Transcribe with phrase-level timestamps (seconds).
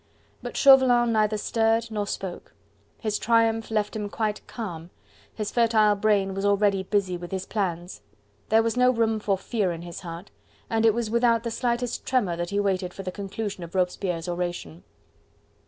[0.41, 2.55] But Chauvelin neither stirred nor spoke.
[2.97, 4.89] His triumph left him quite calm;
[5.31, 8.01] his fertile brain was already busy with his plans.
[8.49, 10.31] There was no room for fear in his heart,
[10.71, 14.27] and it was without the slightest tremor that he waited for the conclusion of Robespierre's
[14.27, 14.83] oration.